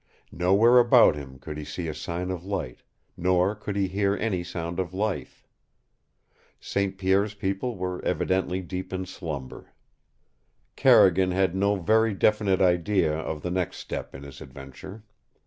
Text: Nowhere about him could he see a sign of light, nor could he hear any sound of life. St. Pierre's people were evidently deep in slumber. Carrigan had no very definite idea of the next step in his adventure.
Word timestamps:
Nowhere 0.31 0.79
about 0.79 1.15
him 1.15 1.37
could 1.37 1.59
he 1.59 1.63
see 1.63 1.87
a 1.87 1.93
sign 1.93 2.31
of 2.31 2.43
light, 2.43 2.79
nor 3.15 3.53
could 3.53 3.75
he 3.75 3.87
hear 3.87 4.15
any 4.15 4.43
sound 4.43 4.79
of 4.79 4.95
life. 4.95 5.47
St. 6.59 6.97
Pierre's 6.97 7.35
people 7.35 7.75
were 7.77 8.03
evidently 8.03 8.61
deep 8.63 8.91
in 8.91 9.05
slumber. 9.05 9.71
Carrigan 10.75 11.29
had 11.29 11.53
no 11.53 11.75
very 11.75 12.15
definite 12.15 12.61
idea 12.63 13.13
of 13.15 13.43
the 13.43 13.51
next 13.51 13.77
step 13.77 14.15
in 14.15 14.23
his 14.23 14.41
adventure. 14.41 15.03